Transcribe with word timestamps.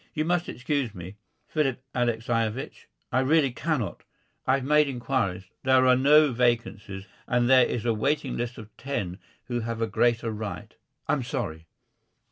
"You 0.15 0.25
must 0.25 0.49
excuse 0.49 0.95
me, 0.95 1.17
Philip 1.47 1.83
Alexeyevich, 1.93 2.87
I 3.11 3.19
really 3.19 3.51
cannot. 3.51 4.01
I've 4.47 4.63
made 4.63 4.87
inquiries. 4.89 5.43
There 5.61 5.85
are 5.85 5.95
no 5.95 6.31
vacancies, 6.31 7.05
and 7.27 7.47
there 7.47 7.67
is 7.67 7.85
a 7.85 7.93
waiting 7.93 8.35
list 8.35 8.57
of 8.57 8.75
ten 8.77 9.19
who 9.43 9.59
have 9.59 9.79
a 9.79 9.85
greater 9.85 10.31
right 10.31 10.73
I'm 11.07 11.21
sorry." 11.21 11.67